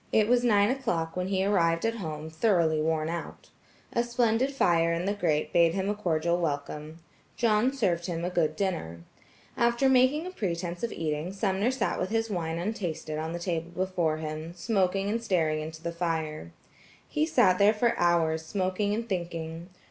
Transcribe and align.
It 0.11 0.27
was 0.27 0.43
nine 0.43 0.71
o'clock 0.71 1.15
when 1.15 1.27
he 1.27 1.45
arrived 1.45 1.85
at 1.85 1.97
home 1.97 2.31
thoroughly 2.31 2.81
worn 2.81 3.07
out. 3.07 3.51
A 3.93 4.01
splendid 4.03 4.51
fire 4.51 4.91
in 4.91 5.05
the 5.05 5.13
grate 5.13 5.53
bade 5.53 5.75
him 5.75 5.89
a 5.89 5.93
cordial 5.93 6.39
welcome. 6.39 6.97
John 7.37 7.71
served 7.71 8.07
him 8.07 8.25
a 8.25 8.31
good 8.31 8.55
dinner. 8.55 9.01
After 9.55 9.87
making 9.87 10.25
a 10.25 10.31
pretense 10.31 10.81
of 10.81 10.91
eating, 10.91 11.31
Sumner 11.31 11.69
sat 11.69 11.99
with 11.99 12.09
his 12.09 12.31
wine 12.31 12.57
untasted 12.57 13.19
on 13.19 13.31
the 13.33 13.37
table 13.37 13.69
before 13.69 14.17
him, 14.17 14.55
smoking 14.55 15.07
and 15.07 15.21
staring 15.23 15.61
into 15.61 15.83
the 15.83 15.91
fire. 15.91 16.51
He 17.07 17.27
sat 17.27 17.59
there 17.59 17.71
for 17.71 17.95
hours 17.99 18.43
smoking 18.43 18.95
and 18.95 19.07
thinking. 19.07 19.69